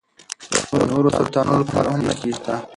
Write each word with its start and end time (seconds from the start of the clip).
د 0.71 0.73
نورو 0.91 1.09
سرطانونو 1.17 1.61
لپاره 1.63 1.87
هم 1.93 2.01
نښې 2.07 2.31
شته. 2.37 2.53